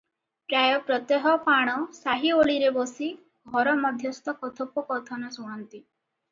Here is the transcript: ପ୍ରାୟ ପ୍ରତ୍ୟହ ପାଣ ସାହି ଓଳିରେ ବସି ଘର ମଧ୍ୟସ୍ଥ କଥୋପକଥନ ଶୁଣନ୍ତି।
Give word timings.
ପ୍ରାୟ 0.51 0.77
ପ୍ରତ୍ୟହ 0.87 1.27
ପାଣ 1.49 1.75
ସାହି 1.99 2.33
ଓଳିରେ 2.37 2.73
ବସି 2.79 3.11
ଘର 3.59 3.77
ମଧ୍ୟସ୍ଥ 3.85 4.37
କଥୋପକଥନ 4.43 5.33
ଶୁଣନ୍ତି। 5.41 5.75